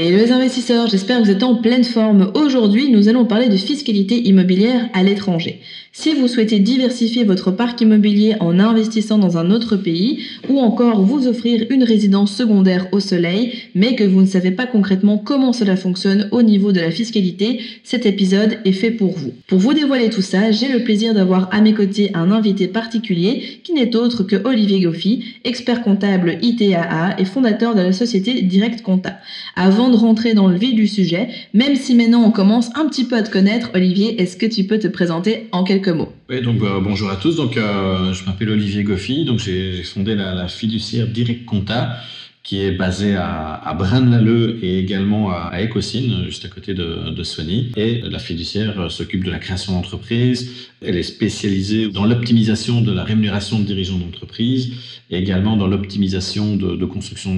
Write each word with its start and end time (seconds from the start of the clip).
et 0.00 0.10
les 0.10 0.32
investisseurs, 0.32 0.86
j'espère 0.86 1.18
que 1.18 1.24
vous 1.24 1.30
êtes 1.30 1.42
en 1.42 1.56
pleine 1.56 1.84
forme. 1.84 2.32
Aujourd'hui, 2.34 2.90
nous 2.90 3.08
allons 3.08 3.26
parler 3.26 3.50
de 3.50 3.56
fiscalité 3.58 4.26
immobilière 4.26 4.88
à 4.94 5.02
l'étranger. 5.02 5.60
Si 5.92 6.14
vous 6.14 6.28
souhaitez 6.28 6.60
diversifier 6.60 7.24
votre 7.24 7.50
parc 7.50 7.80
immobilier 7.82 8.36
en 8.40 8.58
investissant 8.60 9.18
dans 9.18 9.36
un 9.36 9.50
autre 9.50 9.76
pays 9.76 10.20
ou 10.48 10.60
encore 10.60 11.02
vous 11.02 11.26
offrir 11.26 11.66
une 11.68 11.82
résidence 11.82 12.32
secondaire 12.32 12.86
au 12.92 13.00
soleil, 13.00 13.52
mais 13.74 13.94
que 13.94 14.04
vous 14.04 14.22
ne 14.22 14.26
savez 14.26 14.52
pas 14.52 14.66
concrètement 14.66 15.18
comment 15.18 15.52
cela 15.52 15.76
fonctionne 15.76 16.28
au 16.30 16.42
niveau 16.42 16.72
de 16.72 16.80
la 16.80 16.92
fiscalité, 16.92 17.60
cet 17.82 18.06
épisode 18.06 18.58
est 18.64 18.72
fait 18.72 18.92
pour 18.92 19.18
vous. 19.18 19.32
Pour 19.48 19.58
vous 19.58 19.74
dévoiler 19.74 20.08
tout 20.08 20.22
ça, 20.22 20.50
j'ai 20.50 20.68
le 20.68 20.82
plaisir 20.84 21.12
d'avoir 21.12 21.52
à 21.52 21.60
mes 21.60 21.74
côtés 21.74 22.10
un 22.14 22.30
invité 22.30 22.68
particulier 22.68 23.60
qui 23.64 23.74
n'est 23.74 23.96
autre 23.96 24.22
que 24.22 24.36
Olivier 24.44 24.80
Goffi, 24.80 25.24
expert 25.44 25.82
comptable 25.82 26.38
ITAA 26.40 27.16
et 27.18 27.24
fondateur 27.26 27.74
de 27.74 27.82
la 27.82 27.92
société 27.92 28.40
Direct 28.42 28.80
Compta. 28.80 29.18
Avant 29.56 29.89
de 29.90 29.96
rentrer 29.96 30.34
dans 30.34 30.48
le 30.48 30.56
vif 30.56 30.74
du 30.74 30.86
sujet, 30.86 31.28
même 31.54 31.76
si 31.76 31.94
maintenant 31.94 32.22
on 32.22 32.30
commence 32.30 32.70
un 32.76 32.88
petit 32.88 33.04
peu 33.04 33.16
à 33.16 33.22
te 33.22 33.30
connaître, 33.30 33.70
Olivier, 33.74 34.20
est-ce 34.20 34.36
que 34.36 34.46
tu 34.46 34.64
peux 34.64 34.78
te 34.78 34.88
présenter 34.88 35.48
en 35.52 35.64
quelques 35.64 35.88
mots? 35.88 36.12
Oui, 36.28 36.40
donc 36.42 36.62
euh, 36.62 36.80
bonjour 36.80 37.10
à 37.10 37.16
tous. 37.16 37.36
Donc, 37.36 37.56
euh, 37.56 38.12
je 38.12 38.24
m'appelle 38.24 38.50
Olivier 38.50 38.82
Goffi. 38.84 39.24
Donc, 39.24 39.38
j'ai 39.38 39.82
fondé 39.82 40.14
la, 40.14 40.34
la, 40.34 40.48
fiduciaire 40.48 41.06
Direct 41.06 41.44
Compta 41.44 41.96
qui 42.42 42.62
est 42.62 42.72
basée 42.72 43.16
à, 43.16 43.54
à 43.54 43.74
Braine-l'Alleud 43.74 44.58
et 44.62 44.78
également 44.78 45.30
à, 45.30 45.50
à 45.52 45.60
Écosine, 45.60 46.24
juste 46.24 46.44
à 46.44 46.48
côté 46.48 46.74
de, 46.74 47.22
Sony. 47.22 47.70
Et 47.76 48.00
la 48.00 48.18
fiduciaire 48.18 48.90
s'occupe 48.90 49.24
de 49.24 49.30
la 49.30 49.38
création 49.38 49.74
d'entreprises. 49.74 50.68
Elle 50.80 50.96
est 50.96 51.02
spécialisée 51.02 51.88
dans 51.88 52.06
l'optimisation 52.06 52.80
de 52.80 52.92
la 52.92 53.04
rémunération 53.04 53.58
de 53.58 53.64
dirigeants 53.64 53.98
d'entreprise 53.98 54.72
et 55.10 55.18
également 55.18 55.56
dans 55.56 55.66
l'optimisation 55.66 56.56
de, 56.56 56.76
de, 56.76 56.84
construction 56.86 57.36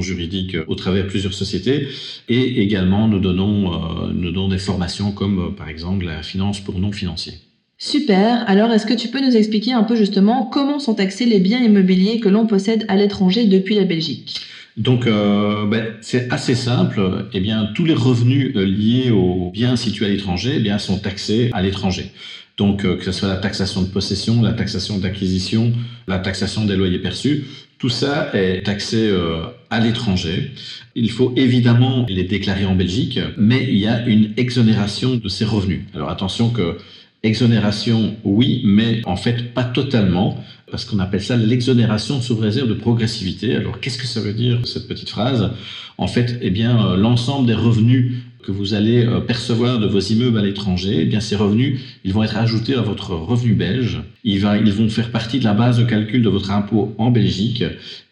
au 0.66 0.74
travers 0.74 1.06
plusieurs 1.06 1.34
sociétés. 1.34 1.88
Et 2.28 2.62
également, 2.62 3.08
nous 3.08 3.18
donnons, 3.18 3.72
euh, 3.72 4.12
nous 4.14 4.30
donnons 4.30 4.48
des 4.48 4.58
formations 4.58 5.10
comme, 5.12 5.38
euh, 5.38 5.50
par 5.50 5.68
exemple, 5.68 6.04
la 6.04 6.22
finance 6.22 6.60
pour 6.60 6.78
non-financiers. 6.78 7.34
Super. 7.78 8.48
Alors, 8.48 8.70
est-ce 8.70 8.86
que 8.86 8.94
tu 8.94 9.08
peux 9.08 9.20
nous 9.20 9.36
expliquer 9.36 9.72
un 9.72 9.82
peu 9.82 9.96
justement 9.96 10.44
comment 10.44 10.78
sont 10.78 10.94
taxés 10.94 11.26
les 11.26 11.40
biens 11.40 11.60
immobiliers 11.60 12.20
que 12.20 12.28
l'on 12.28 12.46
possède 12.46 12.84
à 12.88 12.96
l'étranger 12.96 13.46
depuis 13.46 13.74
la 13.74 13.84
Belgique? 13.84 14.40
Donc, 14.76 15.06
euh, 15.06 15.66
ben, 15.66 15.94
c'est 16.00 16.32
assez 16.32 16.54
simple. 16.54 17.26
Eh 17.32 17.40
bien, 17.40 17.70
tous 17.74 17.84
les 17.84 17.94
revenus 17.94 18.56
euh, 18.56 18.64
liés 18.64 19.10
aux 19.10 19.50
biens 19.52 19.76
situés 19.76 20.06
à 20.06 20.08
l'étranger, 20.08 20.54
eh 20.56 20.60
bien, 20.60 20.78
sont 20.78 20.98
taxés 20.98 21.50
à 21.52 21.60
l'étranger. 21.60 22.10
Donc, 22.56 22.84
euh, 22.84 22.96
que 22.96 23.04
ce 23.04 23.12
soit 23.12 23.28
la 23.28 23.36
taxation 23.36 23.82
de 23.82 23.88
possession, 23.88 24.40
la 24.40 24.52
taxation 24.52 24.98
d'acquisition, 24.98 25.72
la 26.06 26.18
taxation 26.18 26.64
des 26.64 26.76
loyers 26.76 26.98
perçus, 26.98 27.44
tout 27.78 27.90
ça 27.90 28.30
est 28.34 28.64
taxé 28.64 29.08
euh, 29.08 29.42
à 29.68 29.80
l'étranger. 29.80 30.52
Il 30.94 31.10
faut 31.10 31.34
évidemment 31.36 32.06
les 32.08 32.24
déclarer 32.24 32.64
en 32.64 32.74
Belgique, 32.74 33.18
mais 33.36 33.64
il 33.64 33.78
y 33.78 33.86
a 33.86 34.06
une 34.06 34.32
exonération 34.36 35.16
de 35.16 35.28
ces 35.28 35.44
revenus. 35.44 35.82
Alors, 35.94 36.08
attention 36.08 36.50
que 36.50 36.78
Exonération, 37.24 38.16
oui, 38.24 38.62
mais 38.64 39.00
en 39.04 39.14
fait 39.14 39.54
pas 39.54 39.62
totalement, 39.62 40.42
parce 40.72 40.86
qu'on 40.86 41.00
appelle 41.00 41.22
ça 41.22 41.36
l'exonération 41.36 42.22
sous 42.22 42.34
réserve 42.34 42.66
de 42.66 42.74
progressivité. 42.74 43.54
Alors 43.54 43.78
qu'est-ce 43.78 43.98
que 43.98 44.06
ça 44.06 44.22
veut 44.22 44.32
dire 44.32 44.66
cette 44.66 44.88
petite 44.88 45.10
phrase? 45.10 45.50
En 45.98 46.06
fait, 46.06 46.38
eh 46.40 46.48
bien 46.48 46.84
euh, 46.84 46.96
l'ensemble 46.96 47.46
des 47.46 47.54
revenus 47.54 48.14
que 48.42 48.50
vous 48.52 48.72
allez 48.72 49.04
euh, 49.04 49.20
percevoir 49.20 49.78
de 49.78 49.86
vos 49.86 50.00
immeubles 50.00 50.38
à 50.38 50.42
l'étranger, 50.42 51.00
eh 51.02 51.04
bien 51.04 51.20
ces 51.20 51.36
revenus, 51.36 51.78
ils 52.04 52.14
vont 52.14 52.24
être 52.24 52.38
ajoutés 52.38 52.74
à 52.74 52.80
votre 52.80 53.10
revenu 53.10 53.52
belge. 53.52 54.00
Ils, 54.24 54.40
vont 54.40 54.88
faire 54.88 55.10
partie 55.10 55.38
de 55.38 55.44
la 55.44 55.52
base 55.52 55.76
de 55.76 55.84
calcul 55.84 56.22
de 56.22 56.30
votre 56.30 56.50
impôt 56.50 56.94
en 56.96 57.10
Belgique 57.10 57.64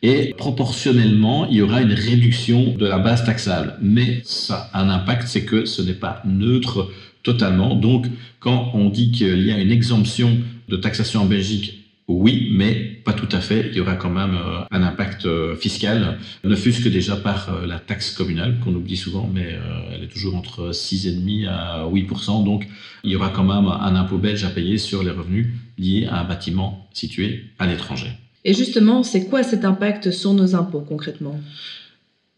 et 0.02 0.34
proportionnellement, 0.36 1.48
il 1.48 1.56
y 1.56 1.62
aura 1.62 1.80
une 1.80 1.94
réduction 1.94 2.74
de 2.78 2.86
la 2.86 2.98
base 2.98 3.24
taxable. 3.24 3.76
Mais 3.80 4.20
ça 4.24 4.68
a 4.74 4.82
un 4.82 4.90
impact, 4.90 5.28
c'est 5.28 5.46
que 5.46 5.64
ce 5.64 5.80
n'est 5.80 5.94
pas 5.94 6.22
neutre 6.26 6.90
totalement. 7.22 7.74
Donc, 7.74 8.06
quand 8.38 8.72
on 8.74 8.90
dit 8.90 9.12
qu'il 9.12 9.46
y 9.46 9.50
a 9.50 9.58
une 9.58 9.72
exemption 9.72 10.36
de 10.68 10.76
taxation 10.76 11.22
en 11.22 11.26
Belgique, 11.26 11.79
oui, 12.18 12.48
mais 12.52 12.74
pas 12.74 13.12
tout 13.12 13.28
à 13.30 13.40
fait. 13.40 13.68
Il 13.70 13.76
y 13.76 13.80
aura 13.80 13.94
quand 13.94 14.10
même 14.10 14.34
euh, 14.34 14.64
un 14.70 14.82
impact 14.82 15.26
euh, 15.26 15.54
fiscal, 15.54 16.18
ne 16.42 16.56
fût-ce 16.56 16.82
que 16.82 16.88
déjà 16.88 17.16
par 17.16 17.48
euh, 17.50 17.66
la 17.66 17.78
taxe 17.78 18.10
communale, 18.10 18.58
qu'on 18.64 18.74
oublie 18.74 18.96
souvent, 18.96 19.30
mais 19.32 19.56
elle 19.92 20.04
est 20.04 20.08
toujours 20.08 20.34
entre 20.34 20.70
6,5 20.72 21.48
à 21.48 21.86
8%. 21.86 22.44
Donc, 22.44 22.66
il 23.04 23.10
y 23.12 23.16
aura 23.16 23.30
quand 23.30 23.44
même 23.44 23.66
un 23.66 23.94
impôt 23.94 24.18
belge 24.18 24.44
à 24.44 24.50
payer 24.50 24.78
sur 24.78 25.02
les 25.02 25.10
revenus 25.10 25.48
liés 25.78 26.08
à 26.10 26.20
un 26.20 26.24
bâtiment 26.24 26.88
situé 26.92 27.44
à 27.58 27.66
l'étranger. 27.66 28.10
Et 28.44 28.54
justement, 28.54 29.02
c'est 29.02 29.26
quoi 29.26 29.42
cet 29.42 29.64
impact 29.64 30.10
sur 30.10 30.34
nos 30.34 30.54
impôts 30.54 30.80
concrètement? 30.80 31.38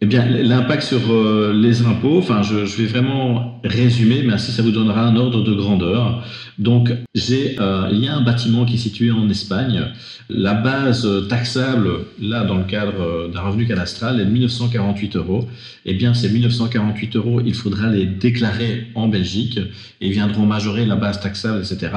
Eh 0.05 0.07
bien, 0.07 0.27
l'impact 0.27 0.83
sur 0.83 1.13
euh, 1.13 1.53
les 1.55 1.83
impôts, 1.83 2.19
enfin, 2.19 2.43
je, 2.43 2.57
vais 2.57 2.87
vraiment 2.87 3.61
résumer, 3.63 4.25
mais 4.25 4.33
ainsi 4.33 4.51
ça 4.51 4.61
vous 4.61 4.73
donnera 4.73 5.07
un 5.07 5.15
ordre 5.15 5.45
de 5.45 5.55
grandeur. 5.55 6.25
Donc, 6.59 6.91
j'ai, 7.15 7.55
euh, 7.61 7.89
il 7.93 7.99
y 8.01 8.09
a 8.09 8.17
un 8.17 8.21
bâtiment 8.21 8.65
qui 8.65 8.75
est 8.75 8.79
situé 8.79 9.13
en 9.13 9.29
Espagne. 9.29 9.93
La 10.29 10.55
base 10.55 11.07
taxable, 11.29 11.89
là, 12.21 12.43
dans 12.43 12.57
le 12.57 12.65
cadre 12.65 13.01
euh, 13.01 13.29
d'un 13.29 13.43
revenu 13.43 13.65
cadastral, 13.65 14.21
est 14.21 14.25
de 14.25 14.31
1948 14.31 15.15
euros. 15.15 15.49
Eh 15.87 15.95
bien, 15.95 16.15
ces 16.15 16.29
1948 16.31 17.15
euros, 17.15 17.41
il 17.41 17.55
faudra 17.55 17.89
les 17.89 18.05
déclarer 18.05 18.89
en 18.97 19.07
Belgique 19.07 19.61
et 20.01 20.11
viendront 20.11 20.47
majorer 20.47 20.85
la 20.85 20.97
base 20.97 21.21
taxable, 21.21 21.61
etc. 21.61 21.93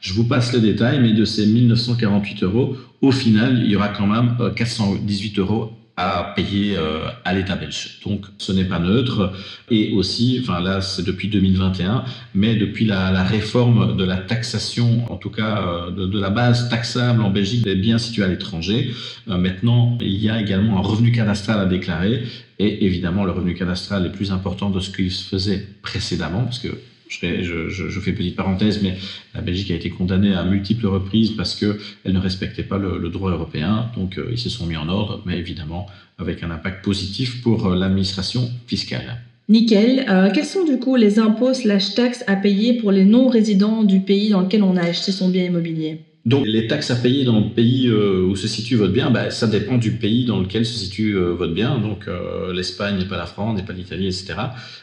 Je 0.00 0.14
vous 0.14 0.24
passe 0.24 0.54
les 0.54 0.60
détails, 0.60 0.98
mais 1.02 1.12
de 1.12 1.26
ces 1.26 1.44
1948 1.44 2.42
euros, 2.42 2.78
au 3.02 3.12
final, 3.12 3.60
il 3.62 3.70
y 3.70 3.76
aura 3.76 3.88
quand 3.88 4.06
même 4.06 4.34
418 4.56 5.38
euros 5.40 5.76
à 6.00 6.32
payer 6.34 6.76
euh, 6.76 7.08
à 7.24 7.34
l'État 7.34 7.56
belge. 7.56 8.00
Donc 8.04 8.26
ce 8.38 8.52
n'est 8.52 8.64
pas 8.64 8.78
neutre. 8.78 9.32
Et 9.70 9.92
aussi, 9.92 10.40
enfin 10.42 10.60
là 10.60 10.80
c'est 10.80 11.04
depuis 11.04 11.28
2021, 11.28 12.04
mais 12.34 12.56
depuis 12.56 12.84
la, 12.84 13.22
réforme 13.22 13.96
de 13.96 14.04
la 14.04 14.16
taxation, 14.16 15.10
en 15.12 15.16
tout 15.16 15.30
cas 15.30 15.62
euh, 15.62 15.90
de, 15.90 16.06
de, 16.06 16.20
la 16.20 16.30
base 16.30 16.68
taxable 16.68 17.22
en 17.22 17.30
Belgique 17.30 17.62
des 17.62 17.74
biens 17.74 17.98
situés 17.98 18.24
à 18.24 18.28
l'étranger, 18.28 18.92
euh, 19.28 19.36
maintenant 19.36 19.98
il 20.00 20.16
y 20.16 20.30
a 20.30 20.40
également 20.40 20.78
un 20.78 20.82
revenu 20.82 21.12
cadastral 21.12 21.60
à 21.60 21.66
déclarer. 21.66 22.22
Et 22.58 22.84
évidemment 22.84 23.24
le 23.24 23.32
revenu 23.32 23.54
cadastral 23.54 24.04
est 24.06 24.12
plus 24.12 24.32
important 24.32 24.70
de 24.70 24.80
ce 24.80 24.90
qu'il 24.90 25.10
se 25.10 25.28
faisait 25.28 25.66
précédemment, 25.82 26.44
parce 26.44 26.58
que 26.58 26.68
je, 27.10 28.00
fais 28.00 28.12
petite 28.12 28.36
parenthèse, 28.36 28.82
mais 28.82 28.96
la 29.34 29.40
Belgique 29.40 29.70
a 29.70 29.74
été 29.74 29.90
condamnée 29.90 30.34
à 30.34 30.44
multiples 30.44 30.86
reprises 30.86 31.32
parce 31.32 31.54
qu'elle 31.54 32.12
ne 32.12 32.18
respectait 32.18 32.62
pas 32.62 32.78
le, 32.78 32.98
le, 32.98 33.08
droit 33.08 33.30
européen. 33.30 33.90
Donc, 33.96 34.16
euh, 34.16 34.28
ils 34.30 34.38
se 34.38 34.48
sont 34.48 34.66
mis 34.66 34.76
en 34.76 34.88
ordre, 34.88 35.22
mais 35.26 35.38
évidemment 35.38 35.86
avec 36.18 36.42
un 36.42 36.50
impact 36.50 36.84
positif 36.84 37.42
pour 37.42 37.66
euh, 37.66 37.76
l'administration 37.76 38.48
fiscale. 38.66 39.18
Nickel. 39.48 40.06
Euh, 40.08 40.30
quels 40.32 40.44
sont 40.44 40.64
du 40.64 40.78
coup 40.78 40.94
les 40.94 41.18
impôts 41.18 41.54
slash 41.54 41.94
taxes 41.94 42.22
à 42.28 42.36
payer 42.36 42.74
pour 42.74 42.92
les 42.92 43.04
non-résidents 43.04 43.82
du 43.82 44.00
pays 44.00 44.30
dans 44.30 44.42
lequel 44.42 44.62
on 44.62 44.76
a 44.76 44.82
acheté 44.82 45.10
son 45.10 45.28
bien 45.28 45.44
immobilier? 45.44 46.02
Donc 46.26 46.46
les 46.46 46.66
taxes 46.66 46.90
à 46.90 46.96
payer 46.96 47.24
dans 47.24 47.40
le 47.40 47.48
pays 47.48 47.88
euh, 47.88 48.22
où 48.22 48.36
se 48.36 48.46
situe 48.46 48.76
votre 48.76 48.92
bien, 48.92 49.10
bah, 49.10 49.30
ça 49.30 49.46
dépend 49.46 49.78
du 49.78 49.92
pays 49.92 50.26
dans 50.26 50.38
lequel 50.38 50.66
se 50.66 50.76
situe 50.76 51.16
euh, 51.16 51.32
votre 51.32 51.54
bien. 51.54 51.78
Donc 51.78 52.08
euh, 52.08 52.52
l'Espagne 52.52 52.98
n'est 52.98 53.06
pas 53.06 53.16
la 53.16 53.24
France, 53.24 53.56
n'est 53.56 53.64
pas 53.64 53.72
l'Italie, 53.72 54.06
etc. 54.06 54.34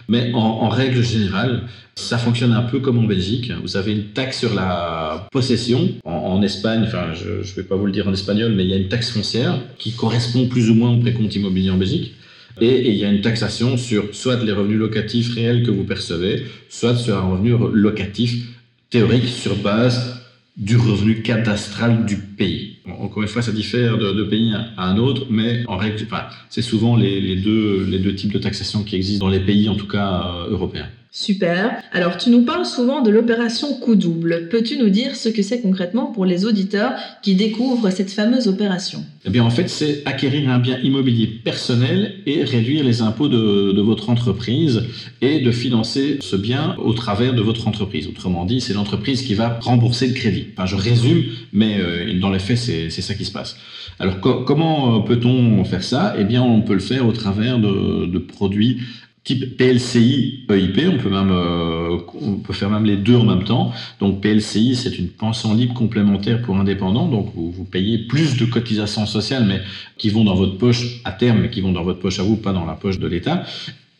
Mais 0.07 0.31
en, 0.33 0.67
règle 0.69 1.03
générale, 1.03 1.63
ça 1.95 2.17
fonctionne 2.17 2.53
un 2.53 2.63
peu 2.63 2.79
comme 2.79 2.97
en 2.97 3.03
Belgique. 3.03 3.51
Vous 3.61 3.77
avez 3.77 3.91
une 3.91 4.05
taxe 4.05 4.39
sur 4.39 4.55
la 4.55 5.27
possession. 5.31 5.89
En, 6.05 6.11
en 6.11 6.41
Espagne, 6.41 6.83
enfin 6.87 7.13
je 7.13 7.29
ne 7.29 7.55
vais 7.55 7.63
pas 7.63 7.75
vous 7.75 7.85
le 7.85 7.91
dire 7.91 8.07
en 8.07 8.13
espagnol, 8.13 8.53
mais 8.55 8.63
il 8.63 8.69
y 8.69 8.73
a 8.73 8.77
une 8.77 8.89
taxe 8.89 9.11
foncière 9.11 9.59
qui 9.77 9.91
correspond 9.91 10.47
plus 10.47 10.71
ou 10.71 10.73
moins 10.73 10.91
au 10.91 10.97
précompte 10.97 11.35
immobilier 11.35 11.69
en 11.69 11.77
Belgique. 11.77 12.15
Et, 12.59 12.89
il 12.89 12.95
y 12.95 13.05
a 13.05 13.11
une 13.11 13.21
taxation 13.21 13.77
sur 13.77 14.05
soit 14.13 14.43
les 14.43 14.51
revenus 14.51 14.79
locatifs 14.79 15.35
réels 15.35 15.61
que 15.61 15.69
vous 15.69 15.83
percevez, 15.83 16.45
soit 16.69 16.95
sur 16.95 17.15
un 17.15 17.29
revenu 17.29 17.55
locatif 17.73 18.47
théorique 18.89 19.27
sur 19.27 19.55
base 19.57 20.16
du 20.57 20.75
revenu 20.75 21.21
cadastral 21.21 22.05
du 22.05 22.17
pays. 22.17 22.77
Encore 22.99 23.21
une 23.21 23.29
fois, 23.29 23.43
ça 23.43 23.51
diffère 23.51 23.97
de, 23.97 24.23
pays 24.23 24.53
à 24.75 24.89
un 24.89 24.97
autre, 24.97 25.27
mais 25.29 25.63
en 25.67 25.77
règle, 25.77 26.03
enfin, 26.05 26.23
c'est 26.49 26.63
souvent 26.63 26.95
les, 26.95 27.21
les, 27.21 27.35
deux, 27.35 27.85
les 27.85 27.99
deux 27.99 28.15
types 28.15 28.33
de 28.33 28.39
taxation 28.39 28.83
qui 28.83 28.95
existent 28.95 29.25
dans 29.25 29.31
les 29.31 29.39
pays, 29.39 29.69
en 29.69 29.75
tout 29.75 29.87
cas 29.87 30.23
euh, 30.25 30.49
européens. 30.49 30.87
Super. 31.19 31.81
Alors, 31.93 32.17
tu 32.17 32.29
nous 32.29 32.43
parles 32.43 32.67
souvent 32.67 33.01
de 33.01 33.09
l'opération 33.09 33.73
coup 33.79 33.95
double. 33.95 34.49
Peux-tu 34.51 34.77
nous 34.77 34.91
dire 34.91 35.15
ce 35.15 35.29
que 35.29 35.41
c'est 35.41 35.61
concrètement 35.61 36.11
pour 36.11 36.25
les 36.25 36.45
auditeurs 36.45 36.93
qui 37.23 37.33
découvrent 37.33 37.89
cette 37.89 38.11
fameuse 38.11 38.47
opération? 38.47 39.03
Eh 39.25 39.31
bien, 39.31 39.43
en 39.43 39.49
fait, 39.49 39.67
c'est 39.67 40.03
acquérir 40.05 40.47
un 40.51 40.59
bien 40.59 40.77
immobilier 40.77 41.25
personnel 41.25 42.17
et 42.27 42.43
réduire 42.43 42.83
les 42.83 43.01
impôts 43.01 43.29
de, 43.29 43.81
votre 43.81 44.11
entreprise 44.11 44.83
et 45.21 45.39
de 45.39 45.51
financer 45.51 46.19
ce 46.21 46.35
bien 46.35 46.75
au 46.77 46.93
travers 46.93 47.33
de 47.33 47.41
votre 47.41 47.67
entreprise. 47.67 48.07
Autrement 48.07 48.45
dit, 48.45 48.61
c'est 48.61 48.75
l'entreprise 48.75 49.23
qui 49.23 49.33
va 49.33 49.57
rembourser 49.59 50.05
le 50.05 50.13
crédit. 50.13 50.49
Je 50.65 50.75
résume, 50.75 51.23
mais 51.51 51.79
euh, 51.79 52.19
dans 52.19 52.29
les 52.29 52.37
faits, 52.37 52.59
c'est 52.59 52.91
ça 52.91 53.15
qui 53.15 53.25
se 53.25 53.31
passe. 53.31 53.57
Alors, 53.97 54.19
comment 54.19 54.97
euh, 54.97 54.99
peut-on 54.99 55.63
faire 55.63 55.83
ça? 55.83 56.13
Eh 56.19 56.25
bien, 56.25 56.43
on 56.43 56.61
peut 56.61 56.75
le 56.75 56.79
faire 56.79 57.07
au 57.07 57.11
travers 57.11 57.57
de 57.57 58.19
produits 58.19 58.81
type 59.27 59.57
PLCI, 59.57 60.45
EIP, 60.49 60.87
on 60.87 60.97
peut 60.97 61.09
même 61.09 61.31
euh, 61.31 61.97
on 62.21 62.35
peut 62.35 62.53
faire 62.53 62.69
même 62.69 62.85
les 62.85 62.95
deux 62.95 63.17
en 63.17 63.25
même 63.25 63.43
temps. 63.43 63.73
Donc 63.99 64.21
PLCI, 64.21 64.73
c'est 64.73 64.97
une 64.97 65.09
pension 65.09 65.53
libre 65.53 65.73
complémentaire 65.73 66.41
pour 66.41 66.55
indépendants, 66.55 67.09
donc 67.09 67.33
vous, 67.35 67.65
payez 67.65 67.97
plus 67.97 68.37
de 68.37 68.45
cotisations 68.45 69.05
sociales, 69.05 69.45
mais 69.45 69.59
qui 69.97 70.09
vont 70.09 70.23
dans 70.23 70.35
votre 70.35 70.57
poche 70.57 71.01
à 71.03 71.11
terme, 71.11 71.41
mais 71.41 71.49
qui 71.49 71.59
vont 71.59 71.73
dans 71.73 71.83
votre 71.83 71.99
poche 71.99 72.19
à 72.19 72.23
vous, 72.23 72.37
pas 72.37 72.53
dans 72.53 72.65
la 72.65 72.75
poche 72.75 72.99
de 72.99 73.07
l'État. 73.07 73.43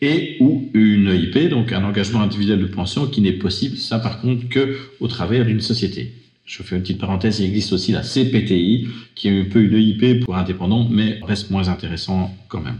Et 0.00 0.38
ou 0.40 0.70
une 0.72 1.08
EIP, 1.08 1.50
donc 1.50 1.72
un 1.72 1.84
engagement 1.84 2.22
individuel 2.22 2.60
de 2.60 2.66
pension 2.66 3.06
qui 3.06 3.20
n'est 3.20 3.32
possible, 3.32 3.76
ça 3.76 3.98
par 3.98 4.22
contre, 4.22 4.48
que 4.48 4.78
au 4.98 5.08
travers 5.08 5.44
d'une 5.44 5.60
société. 5.60 6.14
Je 6.46 6.62
fais 6.62 6.76
une 6.76 6.80
petite 6.80 6.98
parenthèse, 6.98 7.40
il 7.40 7.44
existe 7.44 7.74
aussi 7.74 7.92
la 7.92 8.00
CPTI, 8.00 8.88
qui 9.14 9.28
est 9.28 9.38
un 9.38 9.44
peu 9.44 9.62
une 9.62 9.74
EIP 9.74 10.24
pour 10.24 10.36
indépendants, 10.36 10.88
mais 10.90 11.20
reste 11.22 11.50
moins 11.50 11.68
intéressant 11.68 12.34
quand 12.48 12.62
même. 12.62 12.78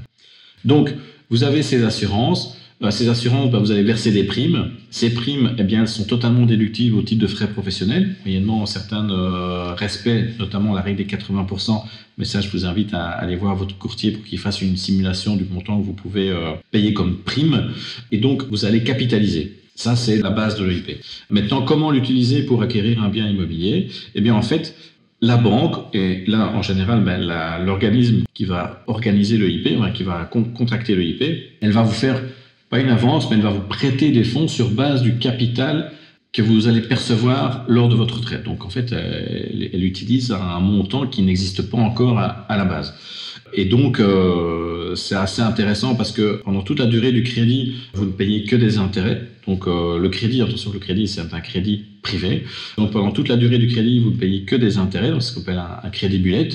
Donc, 0.65 0.95
vous 1.31 1.45
avez 1.45 1.63
ces 1.63 1.85
assurances. 1.85 2.57
Euh, 2.83 2.91
ces 2.91 3.09
assurances, 3.09 3.51
bah, 3.51 3.59
vous 3.59 3.73
allez 3.73 3.83
verser 3.83 4.13
des 4.13 4.25
primes. 4.25 4.71
Ces 4.91 5.13
primes, 5.13 5.55
eh 5.59 5.65
bien, 5.65 5.83
elles 5.83 5.89
sont 5.89 6.05
totalement 6.05 6.47
déductibles 6.47 6.97
au 6.97 7.03
titre 7.03 7.23
de 7.23 7.27
frais 7.27 7.49
professionnels, 7.49 8.15
moyennement 8.25 8.67
certains 8.67 9.11
euh, 9.11 9.75
respectent 9.75 10.39
notamment 10.39 10.75
la 10.75 10.81
règle 10.81 10.99
des 10.99 11.05
80%. 11.05 11.83
Mais 12.19 12.25
ça, 12.25 12.41
je 12.41 12.49
vous 12.51 12.67
invite 12.67 12.95
à 12.95 13.09
aller 13.09 13.37
voir 13.37 13.57
votre 13.57 13.77
courtier 13.77 14.13
pour 14.13 14.25
qu'il 14.25 14.39
fasse 14.39 14.63
une 14.63 14.77
simulation 14.77 15.37
du 15.37 15.45
montant 15.45 15.79
que 15.81 15.85
vous 15.85 15.93
pouvez 15.93 16.31
euh, 16.31 16.53
payer 16.71 16.93
comme 16.93 17.19
prime. 17.19 17.73
Et 18.13 18.19
donc, 18.19 18.45
vous 18.49 18.65
allez 18.65 18.83
capitaliser. 18.83 19.55
Ça, 19.75 19.95
c'est 19.95 20.19
la 20.19 20.31
base 20.31 20.59
de 20.59 20.65
l'EIP. 20.65 21.01
Maintenant, 21.31 21.63
comment 21.63 21.93
l'utiliser 21.93 22.43
pour 22.43 22.63
acquérir 22.63 23.03
un 23.03 23.09
bien 23.09 23.29
immobilier? 23.29 23.89
Eh 24.17 24.21
bien, 24.21 24.35
en 24.35 24.43
fait, 24.43 24.75
la 25.21 25.37
banque, 25.37 25.77
et 25.95 26.25
là 26.27 26.53
en 26.55 26.63
général 26.63 27.03
ben, 27.03 27.65
l'organisme 27.65 28.25
qui 28.35 28.45
va 28.45 28.85
organiser 28.87 29.37
le 29.37 29.51
IP, 29.51 29.69
qui 29.95 30.05
va 30.05 30.25
contracter 30.55 30.95
le 30.95 31.05
IP, 31.05 31.23
elle 31.61 31.73
va 31.73 31.83
vous 31.83 31.93
faire 31.93 32.21
pas 32.71 32.81
une 32.81 32.91
avance, 32.91 33.31
mais 33.31 33.37
elle 33.37 33.43
va 33.43 33.51
vous 33.51 33.67
prêter 33.67 34.11
des 34.11 34.25
fonds 34.25 34.49
sur 34.49 34.71
base 34.71 35.03
du 35.03 35.19
capital 35.19 35.93
que 36.33 36.43
vous 36.43 36.69
allez 36.69 36.83
percevoir 36.83 37.65
lors 37.69 37.89
de 37.89 37.95
votre 37.95 38.19
retraite. 38.19 38.45
Donc 38.45 38.65
en 38.65 38.71
fait, 38.71 38.93
elle, 38.93 39.85
utilise 39.85 40.31
un 40.33 40.61
montant 40.61 41.07
qui 41.07 41.23
n'existe 41.23 41.63
pas 41.71 41.79
encore 41.79 42.19
à, 42.19 42.57
la 42.57 42.65
base. 42.65 42.95
Et 43.55 43.65
donc, 43.65 43.99
euh, 43.99 44.78
c'est 44.95 45.15
assez 45.15 45.43
intéressant 45.43 45.95
parce 45.95 46.13
que 46.13 46.43
pendant 46.45 46.63
toute 46.63 46.79
la 46.79 46.87
durée 46.87 47.13
du 47.13 47.23
crédit, 47.23 47.75
vous 47.95 48.05
ne 48.05 48.13
payez 48.13 48.45
que 48.45 48.57
des 48.57 48.79
intérêts. 48.79 49.23
Donc, 49.49 49.67
euh, 49.67 49.99
le 49.99 50.09
crédit, 50.11 50.43
attention, 50.43 50.71
le 50.73 50.79
crédit, 50.79 51.09
c'est 51.09 51.23
un 51.23 51.41
crédit 51.41 51.85
privé. 52.03 52.45
Donc, 52.77 52.91
pendant 52.93 53.11
toute 53.13 53.29
la 53.29 53.37
durée 53.37 53.59
du 53.59 53.67
crédit, 53.67 53.99
vous 53.99 54.11
ne 54.11 54.17
payez 54.17 54.43
que 54.43 54.55
des 54.55 54.77
intérêts, 54.77 55.11
donc 55.11 55.23
ce 55.23 55.35
qu'on 55.35 55.41
appelle 55.41 55.63
un, 55.83 55.89
crédit 55.89 56.19
bullet. 56.19 56.51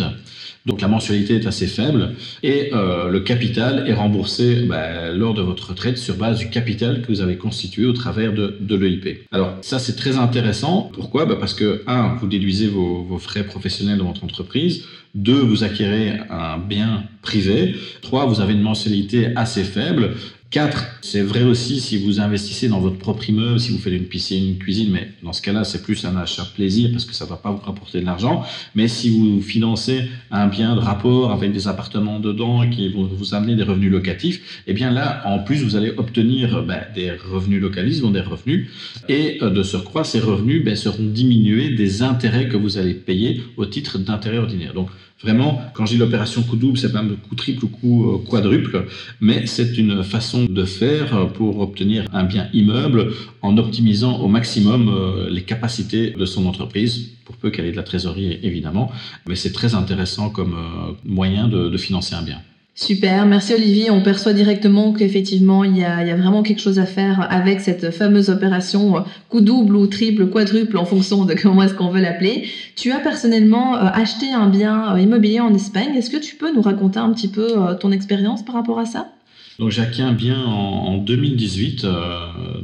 Donc, 0.68 0.80
la 0.80 0.88
mensualité 0.88 1.35
est 1.35 1.47
assez 1.47 1.68
faible 1.68 2.13
et 2.41 2.69
euh, 2.71 3.09
le 3.09 3.19
capital 3.19 3.85
est 3.88 3.94
remboursé 3.94 4.63
bah, 4.68 5.12
lors 5.12 5.33
de 5.33 5.41
votre 5.41 5.71
retraite 5.71 5.97
sur 5.97 6.15
base 6.15 6.38
du 6.38 6.50
capital 6.50 7.01
que 7.01 7.07
vous 7.07 7.19
avez 7.19 7.35
constitué 7.35 7.85
au 7.85 7.94
travers 7.94 8.31
de, 8.31 8.57
de 8.62 8.75
l'EIP. 8.75 9.27
Alors, 9.31 9.57
ça, 9.62 9.80
c'est 9.80 9.95
très 9.95 10.18
intéressant. 10.18 10.91
Pourquoi? 10.94 11.25
Bah, 11.25 11.35
Parce 11.38 11.56
que, 11.56 11.83
un, 11.88 12.15
vous 12.15 12.27
déduisez 12.27 12.68
vos, 12.68 13.03
vos 13.03 13.18
frais 13.18 13.44
professionnels 13.44 13.97
de 13.97 14.03
votre 14.03 14.24
entreprise. 14.24 14.85
Deux, 15.15 15.39
vous 15.39 15.63
acquérez 15.63 16.13
un 16.30 16.59
bien 16.59 17.03
privé. 17.23 17.75
Trois, 18.03 18.27
vous 18.27 18.39
avez 18.41 18.53
une 18.53 18.61
mensualité 18.61 19.35
assez 19.35 19.63
faible. 19.63 20.11
4, 20.53 20.99
c'est 21.01 21.23
vrai 21.23 21.41
aussi 21.41 21.79
si 21.79 21.97
vous 21.97 22.19
investissez 22.19 22.67
dans 22.67 22.79
votre 22.79 22.99
propre 22.99 23.27
immeuble, 23.27 23.59
si 23.59 23.71
vous 23.71 23.79
faites 23.79 23.93
une 23.93 24.05
piscine, 24.05 24.49
une 24.49 24.59
cuisine, 24.59 24.91
mais 24.91 25.09
dans 25.23 25.33
ce 25.33 25.41
cas-là, 25.41 25.63
c'est 25.63 25.81
plus 25.81 26.05
un 26.05 26.15
achat 26.15 26.45
plaisir 26.53 26.91
parce 26.91 27.05
que 27.05 27.15
ça 27.15 27.25
ne 27.25 27.31
va 27.31 27.37
pas 27.37 27.49
vous 27.49 27.57
rapporter 27.57 28.01
de 28.01 28.05
l'argent. 28.05 28.43
Mais 28.75 28.87
si 28.87 29.09
vous 29.09 29.41
financez 29.41 30.03
un 30.29 30.45
bien 30.45 30.75
de 30.75 30.79
rapport 30.79 31.31
avec 31.31 31.53
des 31.53 31.67
appartements 31.67 32.19
dedans 32.19 32.69
qui 32.69 32.87
vont 32.89 33.05
vous 33.05 33.33
amener 33.33 33.55
des 33.55 33.63
revenus 33.63 33.91
locatifs, 33.91 34.63
eh 34.67 34.73
bien 34.73 34.91
là, 34.91 35.23
en 35.25 35.39
plus, 35.39 35.63
vous 35.63 35.75
allez 35.75 35.91
obtenir 35.97 36.61
ben, 36.61 36.81
des 36.93 37.09
revenus 37.09 37.59
localistes, 37.59 38.01
donc 38.01 38.13
des 38.13 38.21
revenus. 38.21 38.69
Et 39.09 39.39
euh, 39.41 39.49
de 39.49 39.63
surcroît, 39.63 40.03
ces 40.03 40.19
revenus 40.19 40.63
ben, 40.63 40.75
seront 40.75 41.03
diminués 41.03 41.71
des 41.71 42.03
intérêts 42.03 42.47
que 42.47 42.57
vous 42.57 42.77
allez 42.77 42.93
payer 42.93 43.41
au 43.57 43.65
titre 43.65 43.97
d'intérêt 43.97 44.37
ordinaire. 44.37 44.75
Donc, 44.75 44.89
Vraiment, 45.23 45.61
quand 45.73 45.85
je 45.85 45.93
dis 45.93 45.97
l'opération 45.97 46.43
coup 46.43 46.57
double, 46.57 46.77
c'est 46.77 46.91
pas 46.91 47.01
même 47.01 47.15
coup 47.15 47.35
triple 47.35 47.63
ou 47.65 47.67
coup 47.69 48.11
euh, 48.11 48.17
quadruple, 48.29 48.85
mais 49.21 49.45
c'est 49.47 49.77
une 49.77 50.03
façon 50.03 50.43
de 50.43 50.65
faire 50.65 51.29
pour 51.29 51.59
obtenir 51.59 52.05
un 52.11 52.25
bien 52.25 52.49
immeuble 52.53 53.13
en 53.41 53.57
optimisant 53.57 54.19
au 54.19 54.27
maximum 54.27 54.89
euh, 54.89 55.29
les 55.29 55.43
capacités 55.43 56.11
de 56.11 56.25
son 56.25 56.45
entreprise, 56.45 57.11
pour 57.23 57.37
peu 57.37 57.51
qu'elle 57.51 57.65
ait 57.65 57.71
de 57.71 57.77
la 57.77 57.83
trésorerie 57.83 58.39
évidemment, 58.43 58.91
mais 59.27 59.35
c'est 59.35 59.53
très 59.53 59.75
intéressant 59.75 60.29
comme 60.29 60.53
euh, 60.53 60.91
moyen 61.05 61.47
de 61.47 61.77
financer 61.77 62.15
un 62.15 62.21
bien. 62.21 62.41
Super, 62.75 63.27
merci 63.27 63.53
Olivier. 63.53 63.91
On 63.91 64.01
perçoit 64.01 64.33
directement 64.33 64.93
qu'effectivement, 64.93 65.63
il 65.63 65.77
y, 65.77 65.83
a, 65.83 66.15
vraiment 66.15 66.41
quelque 66.41 66.59
chose 66.59 66.79
à 66.79 66.87
faire 66.87 67.27
avec 67.29 67.61
cette 67.61 67.91
fameuse 67.91 68.31
opération 68.31 68.97
euh, 68.97 69.01
coup 69.29 69.41
double 69.41 69.75
ou 69.75 69.85
triple, 69.85 70.27
quadruple 70.27 70.77
en 70.77 70.85
fonction 70.85 71.25
de 71.25 71.35
comment 71.41 71.61
est-ce 71.61 71.75
qu'on 71.75 71.89
veut 71.89 72.01
l'appeler. 72.01 72.47
Tu 72.75 72.91
as 72.91 72.97
personnellement 72.97 73.75
euh, 73.75 73.89
acheté 73.93 74.31
un 74.31 74.47
bien 74.47 74.95
euh, 74.95 74.99
immobilier 74.99 75.39
en 75.39 75.53
Espagne. 75.53 75.95
Est-ce 75.95 76.09
que 76.09 76.17
tu 76.17 76.35
peux 76.35 76.51
nous 76.51 76.63
raconter 76.63 76.97
un 76.97 77.13
petit 77.13 77.27
peu 77.27 77.47
ton 77.79 77.91
expérience 77.91 78.43
par 78.43 78.55
rapport 78.55 78.79
à 78.79 78.87
ça? 78.87 79.11
Donc 79.59 79.69
j'ai 79.69 79.83
acquis 79.83 80.01
un 80.01 80.13
bien 80.13 80.43
en, 80.43 80.97
2018, 80.97 81.85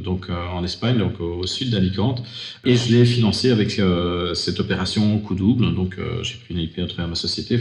donc 0.02 0.26
en 0.28 0.64
Espagne, 0.64 0.98
donc 0.98 1.20
au, 1.20 1.46
sud 1.46 1.70
d'Alicante, 1.70 2.24
et 2.64 2.74
je 2.74 2.90
l'ai 2.90 3.04
financé 3.04 3.50
avec 3.52 3.80
cette 4.34 4.58
opération 4.58 5.18
coup 5.18 5.36
double. 5.36 5.72
Donc 5.72 5.96
j'ai 6.22 6.34
pris 6.34 6.54
une 6.54 6.58
IP 6.58 6.80
à 6.80 6.86
travers 6.86 7.06
ma 7.06 7.14
société, 7.14 7.58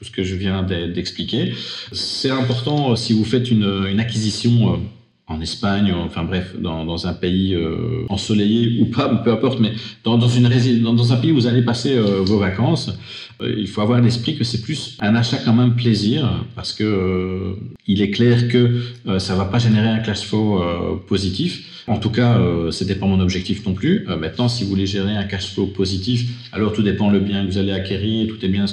tout 0.00 0.06
ce 0.06 0.10
que 0.10 0.24
je 0.24 0.34
viens 0.34 0.62
d'expliquer. 0.62 1.52
C'est 1.92 2.30
important 2.30 2.92
euh, 2.92 2.96
si 2.96 3.12
vous 3.12 3.24
faites 3.24 3.50
une, 3.50 3.84
une 3.86 4.00
acquisition 4.00 4.72
euh, 4.72 4.76
en 5.30 5.40
Espagne, 5.40 5.94
enfin 5.96 6.24
bref, 6.24 6.56
dans, 6.58 7.06
un 7.06 7.12
pays 7.14 7.54
euh, 7.54 8.04
ensoleillé 8.08 8.82
ou 8.82 8.86
pas, 8.86 9.08
peu 9.24 9.32
importe, 9.32 9.60
mais 9.60 9.72
dans, 10.04 10.18
une 10.28 10.48
dans, 10.82 10.92
dans 10.92 11.12
un 11.12 11.16
pays 11.16 11.30
où 11.30 11.36
vous 11.36 11.46
allez 11.46 11.62
passer 11.62 11.96
vos 11.98 12.38
vacances, 12.38 12.90
il 13.40 13.68
faut 13.68 13.80
avoir 13.80 14.00
l'esprit 14.00 14.36
que 14.36 14.44
c'est 14.44 14.60
plus 14.60 14.98
un 15.00 15.14
achat 15.14 15.38
quand 15.44 15.54
même 15.54 15.76
plaisir, 15.76 16.44
parce 16.56 16.72
que 16.72 17.56
il 17.86 18.02
est 18.02 18.10
clair 18.10 18.48
que 18.48 18.80
ça 19.18 19.34
va 19.34 19.44
pas 19.46 19.58
générer 19.58 19.88
un 19.88 20.00
cash 20.00 20.26
flow 20.26 20.60
positif. 21.06 21.84
En 21.86 21.98
tout 21.98 22.10
cas, 22.10 22.38
ce 22.70 22.84
n'était 22.84 22.98
pas 22.98 23.06
mon 23.06 23.20
objectif 23.20 23.64
non 23.64 23.72
plus. 23.72 24.06
maintenant, 24.18 24.48
si 24.48 24.64
vous 24.64 24.70
voulez 24.70 24.86
gérer 24.86 25.16
un 25.16 25.24
cash 25.24 25.54
flow 25.54 25.66
positif, 25.66 26.48
alors 26.52 26.72
tout 26.72 26.82
dépend 26.82 27.08
le 27.08 27.20
bien 27.20 27.46
que 27.46 27.52
vous 27.52 27.58
allez 27.58 27.72
acquérir, 27.72 28.28
tout 28.28 28.44
est 28.44 28.48
bien 28.48 28.66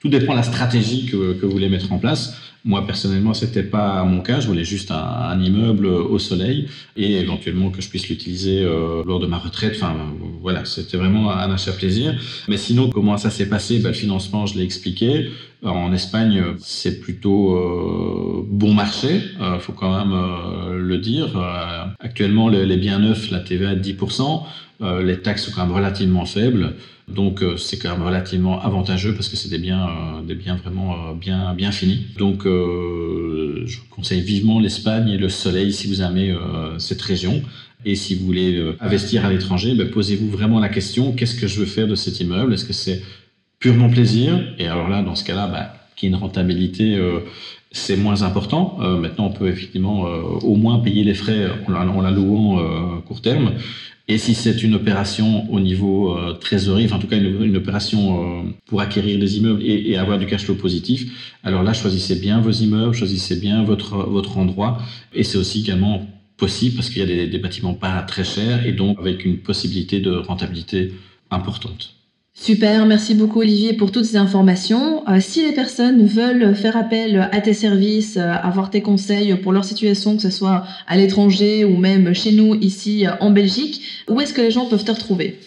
tout 0.00 0.08
dépend 0.08 0.34
la 0.34 0.42
stratégie 0.42 1.06
que 1.06 1.44
vous 1.44 1.50
voulez 1.50 1.68
mettre 1.68 1.92
en 1.92 1.98
place. 1.98 2.34
Moi, 2.64 2.86
personnellement, 2.86 3.34
c'était 3.34 3.62
pas 3.62 4.04
mon 4.04 4.20
cas. 4.20 4.40
Je 4.40 4.46
voulais 4.46 4.64
juste 4.64 4.90
un, 4.90 5.40
immeuble 5.40 5.86
au 5.86 6.18
soleil 6.18 6.68
et 6.96 7.14
éventuellement 7.14 7.70
que 7.70 7.82
je 7.82 7.88
puisse 7.88 8.08
l'utiliser 8.08 8.62
euh, 8.62 9.02
lors 9.04 9.18
de 9.18 9.26
ma 9.26 9.38
retraite. 9.38 9.72
Enfin, 9.76 9.96
voilà, 10.40 10.64
c'était 10.64 10.96
vraiment 10.96 11.30
un 11.30 11.50
achat 11.50 11.72
plaisir. 11.72 12.14
Mais 12.48 12.56
sinon, 12.56 12.88
comment 12.90 13.16
ça 13.16 13.30
s'est 13.30 13.48
passé? 13.48 13.78
Ben, 13.78 13.88
Le 13.88 13.94
financement, 13.94 14.46
je 14.46 14.56
l'ai 14.56 14.64
expliqué. 14.64 15.30
En 15.64 15.92
Espagne, 15.92 16.42
c'est 16.58 17.00
plutôt 17.00 17.54
euh, 17.54 18.44
bon 18.48 18.74
marché, 18.74 19.22
euh, 19.40 19.60
faut 19.60 19.72
quand 19.72 19.96
même 19.96 20.12
euh, 20.12 20.76
le 20.76 20.98
dire. 20.98 21.40
actuellement, 22.00 22.48
les, 22.48 22.66
les, 22.66 22.76
biens 22.76 22.98
neufs, 22.98 23.30
la 23.30 23.38
TVA 23.38 23.74
est 23.74 23.76
de 23.76 23.92
10%, 23.92 24.42
les 25.02 25.20
taxes 25.20 25.44
sont 25.44 25.52
quand 25.52 25.66
même 25.66 25.74
relativement 25.74 26.24
faibles. 26.24 26.74
Donc 27.08 27.42
euh, 27.42 27.56
c'est 27.56 27.78
quand 27.78 27.90
même 27.90 28.02
relativement 28.02 28.60
avantageux 28.62 29.14
parce 29.14 29.28
que 29.28 29.36
c'est 29.36 29.48
des 29.48 29.58
biens, 29.58 29.86
euh, 29.86 30.22
des 30.22 30.34
biens 30.34 30.56
vraiment 30.56 30.92
euh, 30.92 31.14
bien, 31.14 31.52
bien 31.54 31.72
finis. 31.72 32.06
Donc 32.18 32.44
je 32.44 33.76
vous 33.76 33.86
conseille 33.90 34.20
vivement 34.20 34.60
l'Espagne 34.60 35.08
et 35.08 35.18
le 35.18 35.28
soleil 35.28 35.72
si 35.72 35.88
vous 35.88 36.02
aimez 36.02 36.34
cette 36.78 37.02
région. 37.02 37.42
Et 37.84 37.96
si 37.96 38.14
vous 38.14 38.26
voulez 38.26 38.74
investir 38.80 39.24
à 39.24 39.30
l'étranger, 39.30 39.74
ben, 39.74 39.90
posez-vous 39.90 40.30
vraiment 40.30 40.60
la 40.60 40.68
question 40.68 41.12
qu'est-ce 41.12 41.34
que 41.34 41.48
je 41.48 41.60
veux 41.60 41.66
faire 41.66 41.88
de 41.88 41.96
cet 41.96 42.20
immeuble? 42.20 42.54
Est-ce 42.54 42.64
que 42.64 42.72
c'est 42.72 43.02
purement 43.58 43.88
plaisir? 43.88 44.40
Et 44.58 44.66
alors 44.66 44.88
là, 44.88 45.02
dans 45.02 45.16
ce 45.16 45.24
cas-là, 45.24 45.48
ben, 45.48 45.66
qui 45.96 46.06
une 46.06 46.14
rentabilité, 46.16 46.98
c'est 47.70 47.96
moins 47.96 48.22
important. 48.22 48.78
maintenant, 48.98 49.26
on 49.26 49.32
peut 49.32 49.48
effectivement 49.48 50.02
au 50.02 50.56
moins 50.56 50.78
payer 50.78 51.04
les 51.04 51.14
frais 51.14 51.48
en 51.66 52.00
la, 52.00 52.10
louant 52.10 53.00
court 53.06 53.20
terme. 53.20 53.52
Et 54.08 54.18
si 54.18 54.34
c'est 54.34 54.62
une 54.62 54.74
opération 54.74 55.50
au 55.52 55.60
niveau 55.60 56.16
euh, 56.16 56.32
trésorerie, 56.34 56.86
enfin 56.86 56.96
en 56.96 56.98
tout 56.98 57.06
cas 57.06 57.16
une, 57.16 57.56
opération 57.56 58.40
euh, 58.40 58.50
pour 58.66 58.80
acquérir 58.80 59.18
des 59.18 59.38
immeubles 59.38 59.62
et, 59.62 59.96
avoir 59.96 60.18
du 60.18 60.26
cash 60.26 60.44
flow 60.44 60.56
positif, 60.56 61.36
alors 61.44 61.62
là 61.62 61.72
choisissez 61.72 62.16
bien 62.16 62.40
vos 62.40 62.50
immeubles, 62.50 62.94
choisissez 62.94 63.36
bien 63.36 63.62
votre, 63.62 64.38
endroit. 64.38 64.78
Et 65.14 65.22
c'est 65.22 65.38
aussi 65.38 65.60
également 65.60 66.06
possible 66.36 66.76
parce 66.76 66.90
qu'il 66.90 67.08
y 67.08 67.22
a 67.22 67.26
des 67.26 67.38
bâtiments 67.38 67.74
pas 67.74 68.02
très 68.02 68.24
chers 68.24 68.66
et 68.66 68.72
donc 68.72 68.98
avec 68.98 69.24
une 69.24 69.38
possibilité 69.38 70.00
de 70.00 70.12
rentabilité 70.12 70.92
importante. 71.30 71.94
Super, 72.34 72.86
merci 72.86 73.14
beaucoup 73.14 73.40
Olivier 73.40 73.74
pour 73.74 73.92
toutes 73.92 74.06
ces 74.06 74.16
informations. 74.16 75.06
Euh, 75.08 75.20
si 75.20 75.46
les 75.46 75.52
personnes 75.52 76.06
veulent 76.06 76.54
faire 76.54 76.76
appel 76.76 77.28
à 77.30 77.40
tes 77.40 77.52
services, 77.52 78.16
euh, 78.16 78.32
avoir 78.42 78.70
tes 78.70 78.80
conseils 78.80 79.34
pour 79.36 79.52
leur 79.52 79.64
situation, 79.64 80.16
que 80.16 80.22
ce 80.22 80.30
soit 80.30 80.64
à 80.86 80.96
l'étranger 80.96 81.64
ou 81.64 81.76
même 81.76 82.14
chez 82.14 82.32
nous 82.32 82.54
ici 82.60 83.04
en 83.20 83.30
Belgique, 83.30 83.82
où 84.08 84.20
est-ce 84.20 84.32
que 84.32 84.40
les 84.40 84.50
gens 84.50 84.66
peuvent 84.66 84.84
te 84.84 84.90
retrouver? 84.90 85.38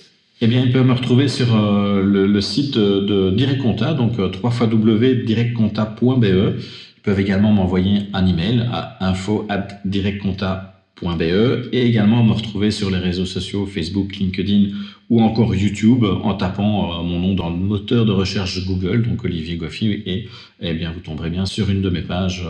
Eh 0.42 0.48
bien, 0.48 0.62
ils 0.62 0.72
peuvent 0.72 0.86
me 0.86 0.94
retrouver 0.94 1.30
sur 1.30 1.56
euh, 1.56 2.04
le, 2.04 2.42
site 2.42 2.78
de 2.78 3.32
Direct 3.32 3.62
Compta, 3.62 3.94
donc 3.94 4.20
euh, 4.20 4.30
www.directconta.be. 4.44 6.26
Ils 6.26 7.02
peuvent 7.04 7.22
également 7.22 7.54
m'envoyer 7.54 8.08
un 8.14 8.28
email 8.28 8.68
à 8.72 8.98
info@directconta.be 9.08 11.70
et 11.72 11.86
également 11.86 12.22
me 12.24 12.34
retrouver 12.34 12.72
sur 12.72 12.92
les 12.92 12.98
réseaux 12.98 13.26
sociaux 13.26 13.66
Facebook, 13.66 14.18
LinkedIn 14.18 14.72
ou 15.10 15.22
encore 15.22 15.56
YouTube 15.56 16.04
en 16.04 16.34
tapant 16.34 17.00
euh, 17.00 17.04
mon 17.04 17.20
nom 17.20 17.34
dans 17.36 17.50
le 17.50 17.58
moteur 17.58 18.06
de 18.06 18.12
recherche 18.12 18.66
Google, 18.66 19.04
donc 19.04 19.24
Olivier 19.24 19.58
Goffi, 19.58 19.92
et 20.06 20.28
eh 20.62 20.74
bien 20.74 20.92
vous 20.92 21.00
tomberez 21.00 21.30
bien 21.30 21.46
sur 21.46 21.70
une 21.70 21.82
de 21.82 21.90
mes 21.90 22.02
pages 22.02 22.44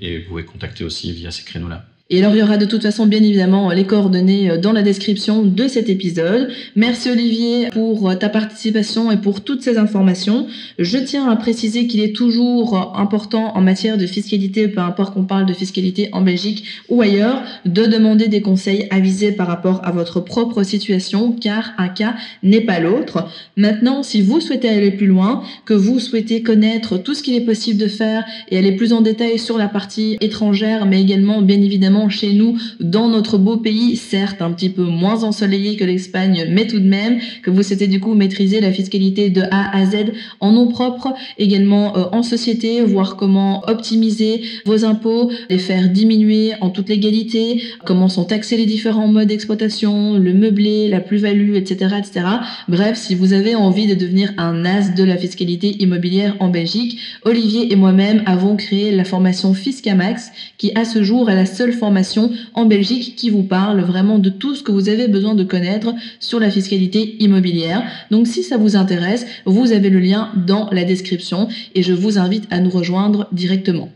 et 0.00 0.18
vous 0.18 0.28
pouvez 0.28 0.44
contacter 0.44 0.84
aussi 0.84 1.12
via 1.12 1.30
ces 1.30 1.44
créneaux-là. 1.44 1.86
Et 2.14 2.18
alors, 2.18 2.34
il 2.34 2.40
y 2.40 2.42
aura 2.42 2.58
de 2.58 2.66
toute 2.66 2.82
façon, 2.82 3.06
bien 3.06 3.22
évidemment, 3.22 3.70
les 3.70 3.84
coordonnées 3.84 4.50
euh, 4.50 4.58
dans 4.58 4.72
la 4.72 4.82
description 4.82 5.42
de 5.44 5.66
cet 5.66 5.88
épisode. 5.88 6.50
Merci 6.76 7.10
Olivier 7.10 7.68
pour 7.72 8.10
euh, 8.10 8.14
ta 8.16 8.28
participation 8.28 9.10
et 9.10 9.16
pour 9.16 9.42
toutes 9.42 9.62
ces 9.62 9.78
informations. 9.78 10.46
Je 10.78 10.98
tiens 10.98 11.30
à 11.30 11.36
préciser 11.36 11.86
qu'il 11.86 12.00
est 12.00 12.14
toujours 12.14 12.98
important 12.98 13.56
en 13.56 13.62
matière 13.62 13.96
de 13.96 14.04
fiscalité, 14.04 14.68
peu 14.68 14.82
importe 14.82 15.14
qu'on 15.14 15.24
parle 15.24 15.46
de 15.46 15.54
fiscalité 15.54 16.10
en 16.12 16.20
Belgique 16.20 16.64
ou 16.90 17.00
ailleurs, 17.00 17.40
de 17.64 17.86
demander 17.86 18.28
des 18.28 18.42
conseils 18.42 18.88
avisés 18.90 19.32
par 19.32 19.46
rapport 19.46 19.80
à 19.82 19.90
votre 19.90 20.20
propre 20.20 20.64
situation, 20.64 21.32
car 21.32 21.72
un 21.78 21.88
cas 21.88 22.16
n'est 22.42 22.60
pas 22.60 22.78
l'autre. 22.78 23.26
Maintenant, 23.56 24.02
si 24.02 24.20
vous 24.20 24.42
souhaitez 24.42 24.68
aller 24.68 24.90
plus 24.90 25.06
loin, 25.06 25.44
que 25.64 25.72
vous 25.72 25.98
souhaitez 25.98 26.42
connaître 26.42 26.98
tout 26.98 27.14
ce 27.14 27.22
qu'il 27.22 27.36
est 27.36 27.46
possible 27.46 27.80
de 27.80 27.88
faire 27.88 28.22
et 28.50 28.58
aller 28.58 28.72
plus 28.72 28.92
en 28.92 29.00
détail 29.00 29.38
sur 29.38 29.56
la 29.56 29.68
partie 29.68 30.18
étrangère, 30.20 30.84
mais 30.84 31.00
également, 31.00 31.40
bien 31.40 31.62
évidemment, 31.62 32.01
chez 32.08 32.32
nous, 32.32 32.58
dans 32.80 33.08
notre 33.08 33.38
beau 33.38 33.56
pays, 33.56 33.96
certes 33.96 34.42
un 34.42 34.52
petit 34.52 34.70
peu 34.70 34.84
moins 34.84 35.24
ensoleillé 35.24 35.76
que 35.76 35.84
l'Espagne, 35.84 36.46
mais 36.50 36.66
tout 36.66 36.80
de 36.80 36.88
même, 36.88 37.18
que 37.42 37.50
vous 37.50 37.62
souhaitez 37.62 37.86
du 37.86 38.00
coup 38.00 38.14
maîtriser 38.14 38.60
la 38.60 38.72
fiscalité 38.72 39.30
de 39.30 39.42
A 39.50 39.76
à 39.76 39.86
Z 39.86 40.12
en 40.40 40.52
nom 40.52 40.68
propre, 40.68 41.14
également 41.38 41.96
euh, 41.96 42.04
en 42.12 42.22
société, 42.22 42.82
voir 42.82 43.16
comment 43.16 43.62
optimiser 43.68 44.42
vos 44.64 44.84
impôts, 44.84 45.30
les 45.50 45.58
faire 45.58 45.88
diminuer 45.88 46.52
en 46.60 46.70
toute 46.70 46.88
légalité, 46.88 47.62
comment 47.84 48.08
sont 48.08 48.24
taxés 48.24 48.56
les 48.56 48.66
différents 48.66 49.08
modes 49.08 49.28
d'exploitation, 49.28 50.18
le 50.18 50.34
meublé, 50.34 50.88
la 50.88 51.00
plus-value, 51.00 51.54
etc., 51.54 51.96
etc. 51.98 52.26
Bref, 52.68 52.98
si 52.98 53.14
vous 53.14 53.32
avez 53.32 53.54
envie 53.54 53.86
de 53.86 53.94
devenir 53.94 54.32
un 54.38 54.64
as 54.64 54.94
de 54.94 55.04
la 55.04 55.16
fiscalité 55.16 55.82
immobilière 55.82 56.36
en 56.40 56.48
Belgique, 56.48 56.98
Olivier 57.24 57.72
et 57.72 57.76
moi-même 57.76 58.22
avons 58.26 58.56
créé 58.56 58.94
la 58.94 59.04
formation 59.04 59.54
Fiscamax, 59.54 60.30
qui 60.58 60.72
à 60.74 60.84
ce 60.84 61.02
jour 61.02 61.30
est 61.30 61.34
la 61.34 61.46
seule 61.46 61.72
en 61.82 62.66
Belgique 62.66 63.16
qui 63.16 63.30
vous 63.30 63.42
parle 63.42 63.80
vraiment 63.80 64.18
de 64.18 64.30
tout 64.30 64.54
ce 64.54 64.62
que 64.62 64.72
vous 64.72 64.88
avez 64.88 65.08
besoin 65.08 65.34
de 65.34 65.44
connaître 65.44 65.94
sur 66.20 66.38
la 66.40 66.50
fiscalité 66.50 67.16
immobilière. 67.20 67.82
Donc 68.10 68.26
si 68.26 68.42
ça 68.42 68.56
vous 68.56 68.76
intéresse, 68.76 69.26
vous 69.46 69.72
avez 69.72 69.90
le 69.90 70.00
lien 70.00 70.30
dans 70.46 70.68
la 70.70 70.84
description 70.84 71.48
et 71.74 71.82
je 71.82 71.92
vous 71.92 72.18
invite 72.18 72.46
à 72.50 72.60
nous 72.60 72.70
rejoindre 72.70 73.28
directement. 73.32 73.90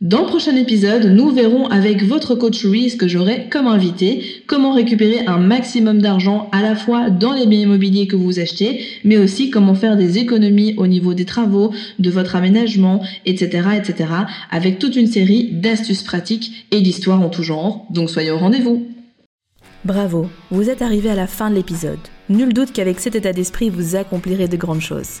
Dans 0.00 0.22
le 0.22 0.26
prochain 0.26 0.56
épisode, 0.56 1.04
nous 1.04 1.30
verrons 1.30 1.68
avec 1.68 2.02
votre 2.02 2.34
coach 2.34 2.64
Ruiz 2.64 2.96
que 2.96 3.06
j'aurai 3.06 3.48
comme 3.48 3.68
invité 3.68 4.42
comment 4.48 4.72
récupérer 4.72 5.24
un 5.26 5.38
maximum 5.38 6.02
d'argent 6.02 6.48
à 6.50 6.62
la 6.62 6.74
fois 6.74 7.10
dans 7.10 7.32
les 7.32 7.46
biens 7.46 7.60
immobiliers 7.60 8.08
que 8.08 8.16
vous 8.16 8.40
achetez, 8.40 8.84
mais 9.04 9.16
aussi 9.16 9.50
comment 9.50 9.76
faire 9.76 9.96
des 9.96 10.18
économies 10.18 10.74
au 10.78 10.88
niveau 10.88 11.14
des 11.14 11.24
travaux, 11.24 11.72
de 12.00 12.10
votre 12.10 12.34
aménagement, 12.34 13.04
etc., 13.24 13.68
etc., 13.76 14.10
avec 14.50 14.80
toute 14.80 14.96
une 14.96 15.06
série 15.06 15.52
d'astuces 15.52 16.02
pratiques 16.02 16.66
et 16.72 16.80
d'histoires 16.80 17.22
en 17.22 17.30
tout 17.30 17.44
genre. 17.44 17.86
Donc 17.90 18.10
soyez 18.10 18.32
au 18.32 18.38
rendez-vous. 18.38 18.88
Bravo, 19.84 20.28
vous 20.50 20.70
êtes 20.70 20.82
arrivé 20.82 21.08
à 21.08 21.14
la 21.14 21.28
fin 21.28 21.50
de 21.50 21.54
l'épisode. 21.54 22.00
Nul 22.28 22.52
doute 22.52 22.72
qu'avec 22.72 22.98
cet 22.98 23.14
état 23.14 23.32
d'esprit, 23.32 23.70
vous 23.70 23.94
accomplirez 23.94 24.48
de 24.48 24.56
grandes 24.56 24.80
choses. 24.80 25.20